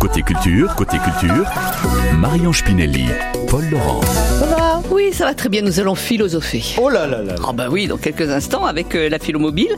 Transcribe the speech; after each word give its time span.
Côté 0.00 0.22
culture, 0.22 0.74
côté 0.76 0.96
culture, 0.98 1.44
Marion 2.16 2.54
Spinelli, 2.54 3.04
Paul 3.46 3.68
Laurent. 3.70 4.00
Oui, 5.10 5.16
ça 5.16 5.24
va 5.24 5.34
très 5.34 5.48
bien. 5.48 5.62
Nous 5.62 5.80
allons 5.80 5.96
philosopher. 5.96 6.62
Oh 6.80 6.88
là 6.88 7.04
là 7.04 7.20
là. 7.20 7.34
Ah 7.44 7.52
bah 7.52 7.66
oui, 7.68 7.88
dans 7.88 7.96
quelques 7.96 8.30
instants, 8.30 8.64
avec 8.64 8.94
euh, 8.94 9.08
la 9.08 9.18
philomobile, 9.18 9.74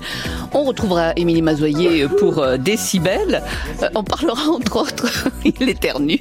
on 0.53 0.62
retrouvera 0.64 1.12
Émilie 1.16 1.41
Mazoyer 1.41 2.07
pour 2.19 2.39
euh, 2.41 2.59
Décibel. 2.59 3.43
Euh, 3.82 3.89
on 3.95 4.05
parlera 4.05 4.50
entre 4.50 4.77
autres, 4.77 5.29
il 5.46 5.66
éternue. 5.71 6.21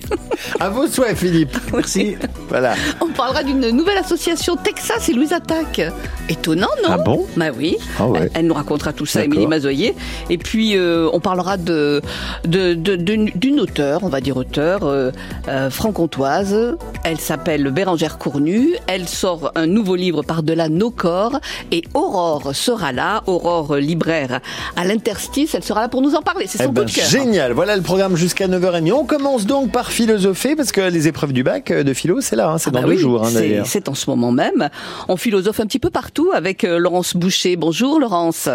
À 0.62 0.70
vos 0.70 0.88
souhaits, 0.88 1.18
Philippe. 1.18 1.58
Merci. 1.74 2.16
Voilà. 2.48 2.74
On 3.02 3.08
parlera 3.10 3.44
d'une 3.44 3.72
nouvelle 3.72 3.98
association 3.98 4.56
Texas 4.56 5.10
et 5.10 5.14
Louise 5.14 5.34
Attaque. 5.34 5.82
Étonnant, 6.30 6.70
non? 6.82 6.90
Ah 6.92 6.98
bon? 6.98 7.26
Bah 7.36 7.48
oui. 7.54 7.76
Ah 8.00 8.08
ouais. 8.08 8.30
Elle 8.34 8.46
nous 8.48 8.54
racontera 8.54 8.94
tout 8.94 9.06
ça, 9.06 9.20
D'accord. 9.20 9.34
Émilie 9.34 9.48
Mazoyer. 9.48 9.94
Et 10.30 10.38
puis, 10.38 10.78
euh, 10.78 11.10
on 11.12 11.20
parlera 11.20 11.58
de 11.58 12.02
de- 12.46 12.76
de- 12.76 12.96
d'une 12.96 13.26
d'une 13.36 13.60
auteure, 13.60 14.04
on 14.04 14.10
va 14.10 14.22
dire 14.22 14.38
auteure, 14.38 14.84
euh, 14.86 15.12
euh, 15.50 15.70
franc-comtoise. 15.70 16.78
Elle 17.04 17.20
s'appelle 17.20 17.70
Bérangère 17.72 18.18
Cournu. 18.18 18.70
Elle 18.88 19.01
sort 19.08 19.52
un 19.56 19.68
nouveau 19.68 19.96
livre 19.96 20.22
par-delà 20.24 20.70
nos 20.70 20.92
corps. 20.92 21.40
Et 21.72 21.84
Aurore 21.94 22.56
sera 22.56 22.92
là, 22.92 23.24
Aurore 23.28 23.76
libraire 23.78 24.40
à 24.76 24.86
l'interstice. 24.86 25.56
Elle 25.56 25.64
sera 25.64 25.82
là 25.82 25.88
pour 25.90 26.02
nous 26.02 26.16
en 26.16 26.22
parler. 26.22 26.46
C'est 26.48 26.60
Eh 26.62 26.66
son 26.66 26.72
ben, 26.72 26.84
coup 26.84 26.90
de 26.90 26.96
cœur. 26.96 27.06
génial. 27.08 27.54
Voilà 27.54 27.76
le 27.76 27.82
programme 27.82 28.16
jusqu'à 28.16 28.48
9h30. 28.48 28.92
On 28.94 29.06
commence 29.06 29.46
donc 29.46 29.72
par 29.72 29.92
philosopher 29.92 30.56
parce 30.56 30.72
que 30.72 30.82
les 30.82 31.08
épreuves 31.08 31.34
du 31.34 31.44
bac 31.44 31.72
euh, 31.72 31.84
de 31.84 31.94
philo, 31.94 32.22
c'est 32.22 32.36
là. 32.36 32.50
hein, 32.50 32.58
c'est 32.58 32.70
Ah 32.70 32.72
dans 32.74 32.82
bah 32.82 32.88
deux 32.88 32.94
oui, 32.94 33.00
jours, 33.00 33.24
hein, 33.24 33.30
c'est- 33.32 33.40
d'ailleurs. 33.40 33.66
C'est 33.66 33.90
en 33.90 33.96
ce 33.96 34.10
moment 34.10 34.32
même. 34.32 34.70
On 35.08 35.18
philosophe 35.18 35.60
un 35.60 35.66
petit 35.66 35.80
peu 35.80 35.90
partout 35.90 36.32
avec 36.34 36.64
euh, 36.64 36.78
Laurence 36.78 37.16
Boucher. 37.16 37.56
Bonjour 37.56 38.00
Laurence. 38.00 38.50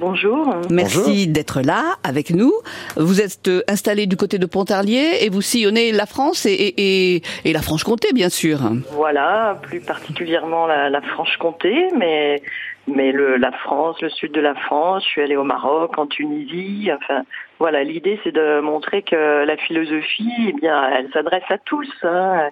Bonjour. 0.00 0.54
Merci 0.70 0.96
Bonjour. 0.98 1.26
d'être 1.28 1.60
là 1.62 1.96
avec 2.02 2.30
nous. 2.30 2.52
Vous 2.96 3.20
êtes 3.20 3.48
euh, 3.48 3.62
installé 3.68 4.06
du 4.06 4.16
côté 4.16 4.38
de 4.38 4.46
Pontarlier 4.46 5.18
et 5.20 5.28
vous 5.28 5.42
sillonnez 5.42 5.92
la 5.92 6.06
France 6.06 6.44
et, 6.46 6.50
et, 6.52 7.14
et, 7.16 7.22
et 7.44 7.52
la 7.52 7.62
Franche-Comté, 7.62 8.08
bien 8.12 8.28
sûr. 8.28 8.58
Voilà, 8.96 9.60
plus 9.62 9.80
particulièrement 9.80 10.66
la, 10.66 11.00
Franche-Comté, 11.00 11.88
mais 11.96 12.42
mais 12.86 13.12
le, 13.12 13.36
la 13.36 13.52
France, 13.52 14.00
le 14.02 14.08
sud 14.10 14.32
de 14.32 14.40
la 14.40 14.54
France. 14.54 15.04
Je 15.04 15.08
suis 15.10 15.22
allée 15.22 15.36
au 15.36 15.44
Maroc, 15.44 15.96
en 15.98 16.06
Tunisie. 16.06 16.90
Enfin, 16.94 17.22
voilà, 17.60 17.84
l'idée 17.84 18.18
c'est 18.24 18.32
de 18.32 18.58
montrer 18.60 19.02
que 19.02 19.44
la 19.44 19.56
philosophie, 19.56 20.32
eh 20.48 20.52
bien, 20.52 20.90
elle 20.90 21.08
s'adresse 21.12 21.44
à 21.48 21.58
tous. 21.58 21.88
hein. 22.02 22.48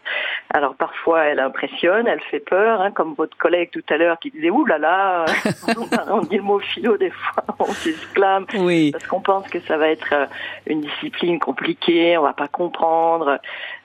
Alors 0.55 0.75
parfois, 0.77 1.25
elle 1.25 1.41
impressionne, 1.41 2.07
elle 2.07 2.21
fait 2.31 2.39
peur, 2.39 2.81
hein, 2.81 2.93
comme 2.93 3.15
votre 3.15 3.37
collègue 3.37 3.71
tout 3.73 3.83
à 3.93 3.97
l'heure 3.97 4.19
qui 4.21 4.31
disait 4.31 4.51
ouh 4.51 4.65
là 4.67 4.79
là, 4.79 5.25
on 6.11 6.21
dit 6.21 6.37
le 6.37 6.43
mot 6.43 6.61
philo 6.61 6.97
des 6.97 7.11
fois, 7.11 7.43
on 7.59 7.65
s'exclame. 7.65 8.47
Oui. 8.55 8.93
parce 8.93 9.07
qu'on 9.09 9.21
pense 9.21 9.49
que 9.49 9.59
ça 9.61 9.77
va 9.79 9.89
être 9.89 10.13
euh, 10.13 10.27
une 10.69 10.81
discipline 10.83 11.41
compliquée, 11.41 12.17
on 12.19 12.23
va 12.23 12.33
pas 12.33 12.49
comprendre. 12.49 13.39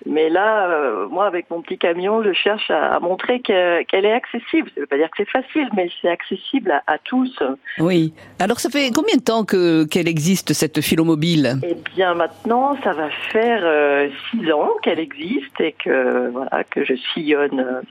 Mais 0.06 0.30
là, 0.30 0.68
euh, 0.70 1.08
moi, 1.08 1.26
avec 1.26 1.50
mon 1.50 1.62
petit 1.62 1.80
camion, 1.80 2.22
je 2.22 2.34
cherche 2.34 2.70
à, 2.70 2.94
à 2.94 3.00
montrer 3.00 3.40
que- 3.42 3.82
qu'elle 3.84 4.06
est 4.06 4.14
accessible. 4.14 4.70
Ça 4.76 4.82
veut 4.82 4.88
pas 4.88 4.98
dire 4.98 5.10
que 5.10 5.18
c'est 5.18 5.30
facile, 5.32 5.70
mais 5.76 5.90
c'est 6.02 6.10
accessible 6.10 6.35
à, 6.72 6.82
à 6.88 6.98
tous. 6.98 7.38
Oui. 7.80 8.14
Alors 8.40 8.60
ça 8.60 8.70
fait 8.70 8.92
combien 8.94 9.16
de 9.18 9.24
temps 9.24 9.44
que 9.46 9.86
qu'elle 9.86 10.08
existe 10.08 10.54
cette 10.54 10.82
philomobile? 10.82 11.60
Eh 11.64 11.76
bien, 11.96 12.14
maintenant, 12.14 12.78
ça 12.84 12.94
va 12.94 13.10
faire 13.32 13.62
euh, 13.64 14.10
six 14.30 14.52
ans 14.52 14.70
qu'elle 14.84 15.00
existe 15.00 15.60
et 15.60 15.74
que 15.74 16.30
voilà 16.30 16.64
que 16.64 16.84
je 16.86 16.96
sillonne 17.14 17.60
euh, 17.60 17.82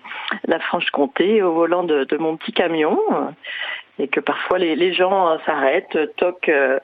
la 0.47 0.59
Franche-Comté 0.59 1.43
au 1.43 1.53
volant 1.53 1.85
de, 1.85 2.05
de 2.05 2.17
mon 2.17 2.37
petit 2.37 2.53
camion. 2.53 2.99
Et 4.01 4.09
que 4.09 4.19
parfois 4.19 4.59
les, 4.59 4.75
les 4.75 4.93
gens 4.93 5.29
euh, 5.29 5.37
s'arrêtent, 5.47 5.97
toquent 6.17 6.49
euh, 6.49 6.81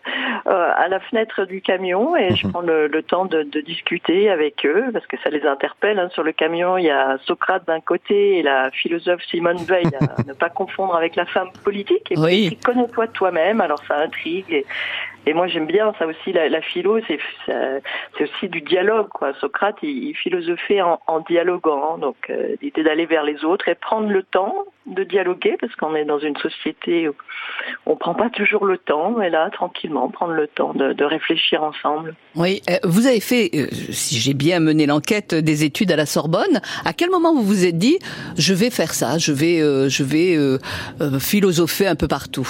euh, 0.46 0.70
à 0.76 0.86
la 0.86 1.00
fenêtre 1.00 1.44
du 1.44 1.60
camion 1.60 2.14
et 2.16 2.36
je 2.36 2.46
prends 2.46 2.60
le, 2.60 2.86
le 2.86 3.02
temps 3.02 3.24
de, 3.24 3.42
de 3.42 3.60
discuter 3.60 4.30
avec 4.30 4.64
eux 4.64 4.84
parce 4.92 5.06
que 5.08 5.16
ça 5.24 5.28
les 5.28 5.44
interpelle. 5.44 5.98
hein. 5.98 6.08
Sur 6.12 6.22
le 6.22 6.30
camion, 6.30 6.78
il 6.78 6.84
y 6.84 6.90
a 6.90 7.18
Socrate 7.26 7.66
d'un 7.66 7.80
côté 7.80 8.38
et 8.38 8.42
la 8.44 8.70
philosophe 8.70 9.22
Simone 9.28 9.56
Veil, 9.64 9.90
à 9.96 10.22
ne 10.26 10.32
pas 10.34 10.50
confondre 10.50 10.94
avec 10.94 11.16
la 11.16 11.26
femme 11.26 11.48
politique. 11.64 12.12
Et 12.12 12.16
Oui. 12.16 12.56
connais-toi 12.62 13.08
toi-même, 13.08 13.60
alors 13.60 13.82
ça 13.88 13.96
intrigue. 13.96 14.44
Et, 14.52 14.64
et 15.26 15.34
moi 15.34 15.46
j'aime 15.48 15.66
bien 15.66 15.92
ça 15.98 16.06
aussi, 16.06 16.32
la, 16.32 16.62
philo, 16.62 16.98
c'est 17.06 17.18
aussi 18.22 18.48
du 18.48 18.62
dialogue. 18.62 19.08
quoi. 19.08 19.32
Socrate, 19.40 19.76
il, 19.82 20.08
il 20.08 20.14
philosophait 20.14 20.80
en, 20.80 21.20
dialoguant, 21.28 21.98
donc 21.98 22.16
euh, 22.30 22.56
l'idée 22.62 22.82
d'aller 22.82 23.06
vers 23.06 23.22
les 23.22 23.44
autres 23.44 23.68
et 23.68 23.74
prendre 23.74 24.08
le 24.08 24.22
temps 24.22 24.64
de 24.86 25.04
dialoguer 25.04 25.56
parce 25.60 25.74
qu'on 25.76 25.94
est 25.94 26.06
dans 26.06 26.18
une 26.18 26.36
société 26.38 27.08
où 27.08 27.14
on 27.86 27.96
prend 27.96 28.14
pas 28.14 28.30
toujours 28.30 28.64
le 28.64 28.78
temps, 28.78 29.10
mais 29.18 29.28
là 29.28 29.50
tranquillement 29.50 30.08
prendre 30.08 30.32
le 30.32 30.46
temps 30.48 30.72
de, 30.74 31.04
réfléchir 31.04 31.62
ensemble. 31.62 32.14
Oui. 32.36 32.62
Euh, 32.70 32.76
Vous 32.84 33.06
avez 33.06 33.20
fait, 33.20 33.50
euh, 33.54 33.66
si 33.90 34.16
j'ai 34.18 34.34
bien 34.34 34.60
mené 34.60 34.86
l'enquête, 34.86 35.34
des 35.34 35.64
études 35.64 35.92
à 35.92 35.96
la 35.96 36.06
Sorbonne. 36.06 36.60
À 36.84 36.92
quel 36.92 37.10
moment 37.10 37.34
vous 37.34 37.42
vous 37.42 37.66
êtes 37.66 37.78
dit, 37.78 37.98
je 38.38 38.54
vais 38.54 38.70
faire 38.70 38.94
ça, 38.94 39.18
je 39.18 39.32
vais, 39.32 39.58
je 39.88 40.02
vais 40.02 40.36
philosopher 41.18 41.86
un 41.86 41.96
peu 41.96 42.08
partout? 42.08 42.48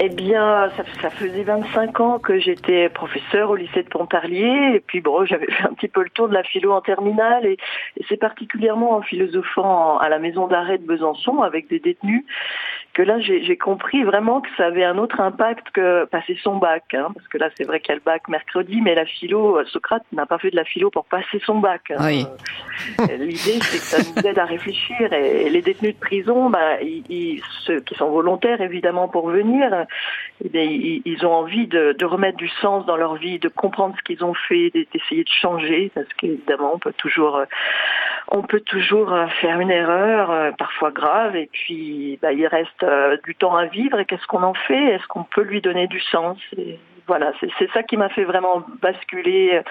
Eh 0.00 0.10
bien, 0.10 0.70
ça, 0.76 1.10
faisait 1.10 1.42
25 1.42 1.98
ans 1.98 2.18
que 2.20 2.38
j'étais 2.38 2.88
professeur 2.88 3.50
au 3.50 3.56
lycée 3.56 3.82
de 3.82 3.88
Pontarlier, 3.88 4.74
et 4.76 4.80
puis 4.80 5.00
bon, 5.00 5.24
j'avais 5.24 5.46
fait 5.50 5.64
un 5.64 5.72
petit 5.74 5.88
peu 5.88 6.04
le 6.04 6.10
tour 6.10 6.28
de 6.28 6.34
la 6.34 6.44
philo 6.44 6.72
en 6.72 6.80
terminale, 6.80 7.44
et 7.44 7.56
c'est 8.08 8.16
particulièrement 8.16 8.92
en 8.92 9.02
philosophant 9.02 9.98
à 9.98 10.08
la 10.08 10.20
maison 10.20 10.46
d'arrêt 10.46 10.78
de 10.78 10.86
Besançon 10.86 11.42
avec 11.42 11.68
des 11.68 11.80
détenus 11.80 12.24
que 12.98 13.02
là 13.04 13.20
j'ai 13.20 13.56
compris 13.56 14.02
vraiment 14.02 14.40
que 14.40 14.48
ça 14.56 14.66
avait 14.66 14.82
un 14.82 14.98
autre 14.98 15.20
impact 15.20 15.70
que 15.70 16.04
passer 16.06 16.36
son 16.42 16.56
bac, 16.56 16.82
hein, 16.94 17.06
parce 17.14 17.28
que 17.28 17.38
là 17.38 17.48
c'est 17.54 17.62
vrai 17.64 17.78
qu'il 17.78 17.90
y 17.90 17.92
a 17.92 17.94
le 17.94 18.00
bac 18.04 18.26
mercredi, 18.26 18.80
mais 18.82 18.96
la 18.96 19.06
philo, 19.06 19.56
euh, 19.58 19.64
Socrate 19.66 20.02
n'a 20.10 20.26
pas 20.26 20.38
fait 20.38 20.50
de 20.50 20.56
la 20.56 20.64
philo 20.64 20.90
pour 20.90 21.04
passer 21.04 21.38
son 21.46 21.58
bac. 21.60 21.92
hein. 21.92 21.96
Oui. 22.00 22.26
Euh, 23.00 23.16
L'idée, 23.18 23.60
c'est 23.62 23.78
que 23.78 23.84
ça 23.84 23.98
nous 24.02 24.26
aide 24.28 24.38
à 24.38 24.44
réfléchir. 24.46 25.12
Et 25.12 25.48
les 25.48 25.62
détenus 25.62 25.94
de 25.94 26.00
prison, 26.00 26.50
bah, 26.50 26.80
ils, 26.82 27.04
ils- 27.08 27.42
ceux 27.66 27.78
qui 27.80 27.94
sont 27.94 28.10
volontaires 28.10 28.60
évidemment 28.60 29.06
pour 29.08 29.28
venir, 29.30 29.86
eh 30.44 30.48
bien, 30.48 30.62
ils, 30.62 31.02
ils 31.04 31.24
ont 31.24 31.32
envie 31.32 31.66
de, 31.68 31.94
de 31.96 32.04
remettre 32.04 32.36
du 32.38 32.48
sens 32.48 32.84
dans 32.86 32.96
leur 32.96 33.14
vie, 33.14 33.38
de 33.38 33.48
comprendre 33.48 33.94
ce 33.96 34.02
qu'ils 34.02 34.24
ont 34.24 34.34
fait, 34.34 34.70
d'essayer 34.92 35.22
de 35.22 35.28
changer, 35.40 35.90
parce 35.94 36.08
qu'évidemment, 36.18 36.72
on 36.74 36.78
peut 36.78 36.94
toujours, 36.98 37.36
euh, 37.36 37.44
on 38.30 38.42
peut 38.42 38.60
toujours 38.60 39.12
euh, 39.12 39.26
faire 39.40 39.60
une 39.60 39.70
erreur, 39.70 40.30
euh, 40.30 40.50
parfois 40.52 40.90
grave, 40.90 41.36
et 41.36 41.48
puis 41.50 42.18
bah, 42.20 42.32
il 42.32 42.46
reste 42.46 42.82
euh, 42.82 43.16
du 43.24 43.34
temps 43.34 43.56
à 43.56 43.66
vivre. 43.66 43.98
Et 43.98 44.04
qu'est-ce 44.04 44.26
qu'on 44.26 44.42
en 44.42 44.54
fait? 44.54 44.94
Est-ce 44.94 45.06
qu'on 45.08 45.24
peut 45.24 45.42
lui 45.42 45.60
donner 45.60 45.86
du 45.86 46.00
sens? 46.00 46.38
Voilà, 47.06 47.32
c'est 47.40 47.70
ça 47.72 47.82
qui 47.82 47.96
m'a 47.96 48.10
fait 48.10 48.24
vraiment 48.24 48.62
basculer 48.82 49.62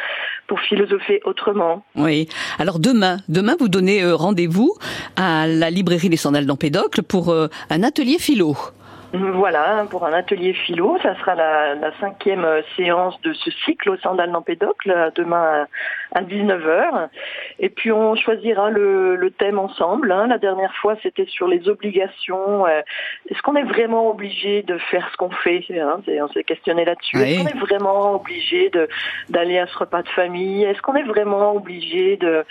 pour 0.47 0.59
philosopher 0.59 1.22
autrement. 1.23 1.85
Oui. 1.96 2.28
Alors 2.57 2.79
demain, 2.79 3.17
demain 3.29 3.56
vous 3.59 3.69
donnez 3.69 4.03
rendez-vous 4.12 4.73
à 5.17 5.46
la 5.46 5.69
librairie 5.69 6.09
Les 6.09 6.17
Sandales 6.17 6.47
d'Empédocle 6.47 7.03
pour 7.03 7.31
un 7.31 7.84
atelier 7.84 8.17
philo. 8.17 8.56
Voilà, 9.13 9.85
pour 9.90 10.06
un 10.06 10.12
atelier 10.12 10.51
philo, 10.53 10.97
ça 11.01 11.16
sera 11.16 11.34
la, 11.34 11.75
la 11.75 11.91
cinquième 12.00 12.44
euh, 12.44 12.62
séance 12.75 13.19
de 13.22 13.31
ce 13.31 13.50
cycle 13.51 13.90
au 13.91 13.97
Sandal 13.97 14.31
d'Empédocle, 14.31 14.91
euh, 14.91 15.09
demain 15.16 15.66
à, 16.13 16.19
à 16.19 16.22
19h. 16.23 17.07
Et 17.59 17.69
puis 17.69 17.91
on 17.94 18.16
choisira 18.16 18.69
le, 18.69 19.16
le 19.16 19.31
thème 19.31 19.59
ensemble. 19.59 20.12
hein. 20.12 20.28
La 20.28 20.38
dernière 20.38 20.73
fois, 20.75 20.96
c'était 21.01 21.25
sur 21.25 21.47
les 21.47 21.69
obligations. 21.69 22.67
euh, 22.67 22.81
Est-ce 23.29 23.41
qu'on 23.44 23.56
est 23.56 23.63
vraiment 23.63 24.09
obligé 24.09 24.62
de 24.63 24.78
faire 24.78 25.07
ce 25.13 25.16
qu'on 25.17 25.29
fait 25.31 25.63
hein? 25.72 26.01
On 26.22 26.28
s'est 26.28 26.44
questionné 26.44 26.84
là-dessus. 26.84 27.16
Oui. 27.17 27.23
Est-ce 27.23 27.44
qu'on 27.44 27.47
est 27.57 27.66
vraiment 27.66 28.16
obligé 28.16 28.69
de 28.72 28.90
d'aller 29.29 29.57
à 29.57 29.67
ce 29.67 29.78
repas 29.78 30.01
de 30.03 30.09
famille? 30.09 30.66
Est-ce 30.66 30.81
qu'on 30.81 30.96
est 30.96 31.03
vraiment 31.03 31.56
obligé 31.56 32.17
de 32.17 32.44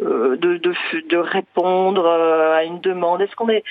euh, 0.00 0.36
de, 0.36 0.56
de, 0.56 0.72
de 1.10 1.16
répondre 1.18 2.06
à 2.08 2.64
une 2.64 2.80
demande? 2.80 3.20
Est-ce 3.20 3.36
qu'on 3.36 3.50
est 3.50 3.62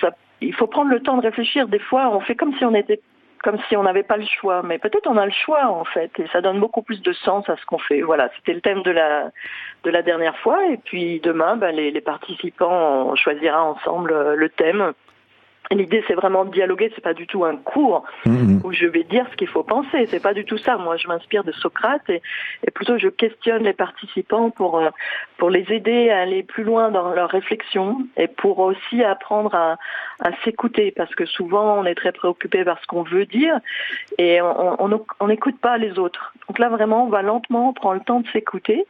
ça, 0.00 0.10
il 0.46 0.54
faut 0.54 0.66
prendre 0.66 0.90
le 0.90 1.00
temps 1.00 1.16
de 1.16 1.22
réfléchir. 1.22 1.68
Des 1.68 1.78
fois, 1.78 2.10
on 2.14 2.20
fait 2.20 2.34
comme 2.34 2.54
si 2.56 2.64
on 2.64 2.74
était 2.74 3.00
comme 3.42 3.58
si 3.68 3.76
on 3.76 3.84
n'avait 3.84 4.02
pas 4.02 4.16
le 4.16 4.26
choix, 4.26 4.62
mais 4.64 4.78
peut-être 4.78 5.06
on 5.06 5.16
a 5.16 5.24
le 5.24 5.30
choix 5.30 5.66
en 5.66 5.84
fait, 5.84 6.10
et 6.18 6.26
ça 6.32 6.40
donne 6.40 6.58
beaucoup 6.58 6.82
plus 6.82 7.00
de 7.02 7.12
sens 7.12 7.48
à 7.48 7.56
ce 7.56 7.64
qu'on 7.66 7.78
fait. 7.78 8.00
Voilà, 8.00 8.28
c'était 8.36 8.54
le 8.54 8.60
thème 8.60 8.82
de 8.82 8.90
la 8.90 9.30
de 9.84 9.90
la 9.90 10.02
dernière 10.02 10.36
fois, 10.38 10.66
et 10.66 10.78
puis 10.78 11.20
demain, 11.20 11.56
les, 11.70 11.90
les 11.90 12.00
participants 12.00 13.10
on 13.10 13.14
choisira 13.14 13.62
ensemble 13.62 14.12
euh, 14.12 14.34
le 14.34 14.48
thème. 14.48 14.92
L'idée, 15.70 16.04
c'est 16.06 16.14
vraiment 16.14 16.44
de 16.44 16.50
dialoguer. 16.50 16.90
C'est 16.94 17.00
pas 17.02 17.14
du 17.14 17.26
tout 17.26 17.44
un 17.44 17.56
cours 17.56 18.04
Mhm. 18.24 18.60
où 18.64 18.72
je 18.72 18.86
vais 18.86 19.02
dire 19.04 19.26
ce 19.30 19.36
qu'il 19.36 19.48
faut 19.48 19.62
penser. 19.64 20.06
C'est 20.06 20.22
pas 20.22 20.34
du 20.34 20.44
tout 20.44 20.58
ça. 20.58 20.76
Moi, 20.76 20.96
je 20.96 21.08
m'inspire 21.08 21.44
de 21.44 21.52
Socrate 21.52 22.08
et, 22.08 22.22
et 22.66 22.70
plutôt 22.70 22.98
je 22.98 23.08
questionne 23.08 23.64
les 23.64 23.72
participants 23.72 24.50
pour 24.50 24.78
euh, 24.78 24.90
pour 25.38 25.50
les 25.50 25.66
aider 25.72 26.10
à 26.10 26.20
aller 26.20 26.42
plus 26.42 26.64
loin 26.64 26.90
dans 26.90 27.10
leur 27.12 27.28
réflexion 27.30 27.98
et 28.16 28.26
pour 28.28 28.58
aussi 28.60 29.02
apprendre 29.04 29.54
à, 29.54 29.76
à 30.20 30.30
s'écouter 30.44 30.92
parce 30.96 31.14
que 31.14 31.26
souvent 31.26 31.78
on 31.78 31.84
est 31.84 31.94
très 31.94 32.12
préoccupé 32.12 32.64
par 32.64 32.80
ce 32.80 32.86
qu'on 32.86 33.02
veut 33.02 33.26
dire 33.26 33.58
et 34.18 34.40
on 34.40 35.26
n'écoute 35.28 35.58
pas 35.60 35.76
les 35.78 35.98
autres. 35.98 36.32
Donc 36.48 36.58
là, 36.58 36.68
vraiment, 36.68 37.04
on 37.04 37.08
va 37.08 37.22
lentement, 37.22 37.70
on 37.70 37.72
prend 37.72 37.92
le 37.92 38.00
temps 38.00 38.20
de 38.20 38.28
s'écouter 38.28 38.86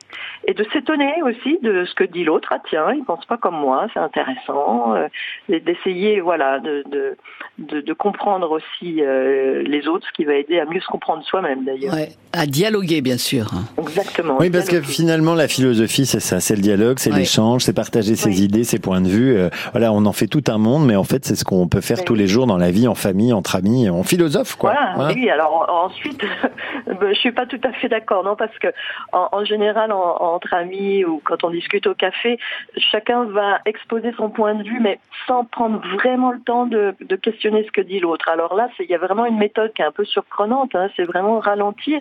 et 0.46 0.54
de 0.54 0.62
s'étonner 0.72 1.14
aussi 1.22 1.58
de 1.62 1.84
ce 1.84 1.94
que 1.94 2.04
dit 2.04 2.24
l'autre. 2.24 2.48
Ah 2.52 2.58
tiens, 2.68 2.92
il 2.92 3.04
pense 3.04 3.24
pas 3.26 3.36
comme 3.38 3.56
moi, 3.58 3.86
c'est 3.94 4.00
intéressant. 4.00 4.94
euh, 4.94 5.08
d'essayer, 5.48 6.20
voilà, 6.20 6.60
de, 6.66 6.84
de, 6.90 7.16
de, 7.58 7.80
de 7.80 7.92
comprendre 7.92 8.50
aussi 8.50 9.00
euh, 9.02 9.62
les 9.62 9.86
autres, 9.88 10.06
ce 10.06 10.12
qui 10.12 10.24
va 10.24 10.34
aider 10.34 10.58
à 10.58 10.64
mieux 10.66 10.80
se 10.80 10.86
comprendre 10.86 11.22
soi-même 11.24 11.64
d'ailleurs. 11.64 11.94
Ouais, 11.94 12.08
à 12.32 12.46
dialoguer 12.46 13.00
bien 13.00 13.18
sûr. 13.18 13.46
Exactement. 13.78 14.36
Oui, 14.40 14.50
parce 14.50 14.68
que 14.68 14.80
finalement, 14.82 15.34
la 15.34 15.48
philosophie, 15.48 16.06
c'est 16.06 16.20
ça, 16.20 16.40
c'est 16.40 16.56
le 16.56 16.62
dialogue, 16.62 16.98
c'est 16.98 17.12
Ouais. 17.12 17.18
l'échange, 17.20 17.62
c'est 17.62 17.72
partager 17.72 18.16
ses 18.16 18.30
Oui. 18.30 18.42
idées, 18.42 18.64
ses 18.64 18.78
points 18.78 19.00
de 19.00 19.08
vue. 19.08 19.36
Euh, 19.36 19.48
voilà, 19.72 19.92
on 19.92 20.04
en 20.06 20.12
fait 20.12 20.26
tout 20.26 20.42
un 20.48 20.58
monde, 20.58 20.84
mais 20.86 20.96
en 20.96 21.04
fait, 21.04 21.24
c'est 21.24 21.36
ce 21.36 21.44
qu'on 21.44 21.68
peut 21.68 21.80
faire 21.80 21.98
Oui. 21.98 22.04
tous 22.04 22.14
les 22.14 22.26
jours 22.26 22.46
dans 22.46 22.56
la 22.58 22.70
vie, 22.70 22.88
en 22.88 22.94
famille, 22.94 23.32
entre 23.32 23.56
amis, 23.56 23.88
en 23.88 24.02
philosophe, 24.02 24.56
quoi. 24.56 24.72
Voilà, 24.72 24.92
Voilà. 24.96 25.14
oui. 25.14 25.30
Alors 25.30 25.68
en- 25.70 25.86
ensuite, 25.86 26.20
ben, 26.86 27.12
je 27.14 27.18
suis 27.18 27.32
pas 27.32 27.46
tout 27.46 27.60
à 27.62 27.72
fait 27.72 27.88
d'accord, 27.88 28.24
non, 28.24 28.34
parce 28.36 28.56
que 28.58 28.68
en, 29.12 29.28
en 29.32 29.44
général, 29.44 29.92
en- 29.92 30.16
entre 30.34 30.52
amis 30.54 31.04
ou 31.04 31.20
quand 31.24 31.44
on 31.44 31.50
discute 31.50 31.86
au 31.86 31.94
café, 31.94 32.38
chacun 32.76 33.24
va 33.24 33.60
exposer 33.66 34.12
son 34.16 34.30
point 34.30 34.54
de 34.54 34.62
vue, 34.64 34.80
mais 34.80 34.98
sans 35.26 35.44
prendre 35.44 35.80
vraiment 35.94 36.32
le 36.32 36.40
temps 36.40 36.55
de, 36.64 36.94
questionner 37.16 37.64
ce 37.64 37.70
que 37.70 37.82
dit 37.82 38.00
l'autre. 38.00 38.28
Alors 38.28 38.54
là, 38.54 38.70
il 38.78 38.86
y 38.86 38.94
a 38.94 38.98
vraiment 38.98 39.26
une 39.26 39.36
méthode 39.36 39.72
qui 39.74 39.82
est 39.82 39.84
un 39.84 39.92
peu 39.92 40.04
surprenante. 40.06 40.74
hein, 40.74 40.88
c'est 40.96 41.04
vraiment 41.04 41.38
ralentir 41.40 42.00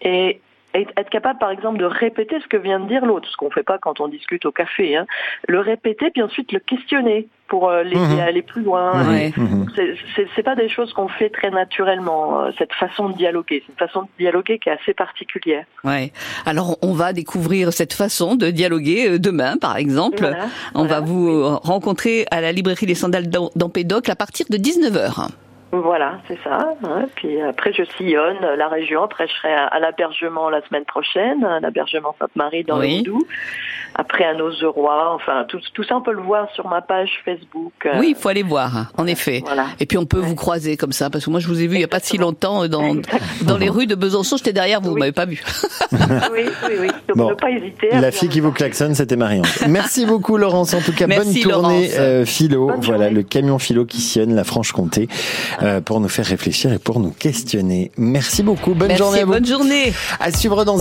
et 0.00 0.40
et 0.74 0.86
être 0.96 1.10
capable, 1.10 1.38
par 1.38 1.50
exemple, 1.50 1.78
de 1.78 1.84
répéter 1.84 2.36
ce 2.40 2.46
que 2.48 2.56
vient 2.56 2.80
de 2.80 2.88
dire 2.88 3.04
l'autre, 3.06 3.28
ce 3.30 3.36
qu'on 3.36 3.50
fait 3.50 3.62
pas 3.62 3.78
quand 3.78 4.00
on 4.00 4.08
discute 4.08 4.44
au 4.46 4.52
café. 4.52 4.96
Hein. 4.96 5.06
Le 5.48 5.60
répéter, 5.60 6.10
puis 6.10 6.22
ensuite 6.22 6.50
le 6.52 6.58
questionner 6.58 7.28
pour 7.48 7.68
euh, 7.68 7.82
l'aider 7.82 8.20
à 8.20 8.24
aller 8.24 8.42
plus 8.42 8.62
loin. 8.62 9.06
Ouais. 9.08 9.32
Mhm. 9.36 9.66
C'est- 9.76 9.94
C'est 10.16 10.26
c'est 10.34 10.42
pas 10.42 10.54
des 10.56 10.68
choses 10.68 10.92
qu'on 10.92 11.08
fait 11.08 11.28
très 11.30 11.50
naturellement, 11.50 12.42
euh, 12.44 12.50
cette 12.58 12.72
façon 12.72 13.10
de 13.10 13.14
dialoguer. 13.16 13.62
C'est 13.66 13.72
une 13.72 13.78
façon 13.78 14.02
de 14.02 14.08
dialoguer 14.18 14.58
qui 14.58 14.68
est 14.68 14.72
assez 14.72 14.94
particulière. 14.94 15.64
Ouais. 15.84 16.12
Alors 16.46 16.78
on 16.82 16.92
va 16.92 17.12
découvrir 17.12 17.72
cette 17.72 17.92
façon 17.92 18.34
de 18.34 18.50
dialoguer 18.50 19.08
euh, 19.10 19.18
demain, 19.18 19.56
par 19.58 19.76
exemple. 19.76 20.18
Voilà, 20.20 20.46
On 20.74 20.84
voilà. 20.86 21.00
va 21.00 21.06
vous 21.06 21.56
rencontrer 21.58 22.26
à 22.30 22.40
la 22.40 22.50
librairie 22.52 22.86
Les 22.86 22.94
Sandales 22.94 23.28
d'Am- 23.28 23.50
d'Empédocle 23.54 24.10
à 24.10 24.16
partir 24.16 24.46
de 24.50 24.56
19h. 24.56 25.28
Voilà, 25.82 26.18
c'est 26.28 26.38
ça. 26.44 26.74
hein. 26.84 27.04
Puis 27.16 27.40
après, 27.40 27.72
je 27.72 27.82
sillonne 27.96 28.38
la 28.56 28.68
région. 28.68 29.02
Après, 29.02 29.26
je 29.26 29.32
serai 29.32 29.52
à, 29.54 29.78
l'hébergement 29.80 30.48
la 30.50 30.62
semaine 30.68 30.84
prochaine, 30.84 31.44
à 31.44 31.60
l'hébergement 31.60 32.14
Sainte-Marie 32.18 32.64
dans 32.64 32.78
Oui. 32.78 32.98
le 32.98 33.02
Doubs. 33.02 33.26
Après, 33.96 34.24
à 34.24 34.34
Nozeroy. 34.34 35.12
Enfin, 35.14 35.44
tout, 35.48 35.60
tout 35.72 35.82
ça, 35.84 35.96
on 35.96 36.00
peut 36.00 36.12
le 36.12 36.20
voir 36.22 36.48
sur 36.54 36.66
ma 36.68 36.80
page 36.80 37.10
Facebook. 37.24 37.72
euh, 37.86 37.92
Oui, 37.98 38.08
il 38.10 38.14
faut 38.16 38.28
aller 38.28 38.42
voir, 38.42 38.92
en 38.96 39.06
effet. 39.06 39.42
Voilà. 39.44 39.66
Et 39.80 39.86
puis 39.86 39.98
on 39.98 40.04
peut 40.06 40.18
vous 40.18 40.34
croiser 40.34 40.76
comme 40.76 40.90
ça, 40.92 41.10
parce 41.10 41.24
que 41.24 41.30
moi 41.30 41.38
je 41.40 41.46
vous 41.46 41.62
ai 41.62 41.66
vu 41.68 41.76
il 41.76 41.80
y 41.80 41.84
a 41.84 41.88
pas 41.88 42.00
si 42.00 42.18
longtemps 42.18 42.64
euh, 42.64 42.68
dans, 42.68 42.94
dans 43.42 43.56
les 43.56 43.68
rues 43.68 43.86
de 43.86 43.94
Besançon, 43.94 44.36
j'étais 44.36 44.52
derrière 44.52 44.80
vous, 44.80 44.88
vous 44.88 44.94
Oui. 44.94 45.00
m'avez 45.00 45.12
pas 45.12 45.26
vu. 45.26 45.42
oui, 45.92 46.42
oui, 46.68 46.74
oui. 46.80 46.88
Donc, 47.08 47.16
Bon. 47.16 47.30
ne 47.30 47.34
pas 47.34 47.50
hésiter. 47.50 47.88
La 47.92 48.10
fille 48.10 48.28
qui 48.28 48.40
vous 48.40 48.50
klaxonne, 48.52 48.94
c'était 48.94 49.16
Marion. 49.16 49.42
Merci 49.68 50.06
beaucoup, 50.06 50.36
Laurence. 50.38 50.74
En 50.74 50.80
tout 50.80 50.92
cas, 50.92 51.06
Merci, 51.06 51.42
bonne 51.44 51.52
tournée 51.52 51.90
euh, 51.96 52.24
philo. 52.24 52.66
Bonne 52.66 52.80
voilà, 52.80 53.04
journée. 53.04 53.14
le 53.14 53.22
camion 53.22 53.58
philo 53.60 53.84
qui 53.84 54.00
sillonne 54.00 54.34
la 54.34 54.42
Franche-Comté 54.44 55.08
euh, 55.62 55.63
pour 55.84 56.00
nous 56.00 56.08
faire 56.08 56.24
réfléchir 56.26 56.72
et 56.72 56.78
pour 56.78 56.98
nous 57.00 57.10
questionner. 57.10 57.90
Merci 57.98 58.42
beaucoup. 58.42 58.74
Bonne 58.74 58.88
Merci, 58.88 59.02
journée 59.02 59.20
à 59.20 59.24
vous. 59.26 59.32
bonne 59.32 59.46
journée. 59.46 59.92
À 60.20 60.32
suivre 60.32 60.64
dans 60.64 60.72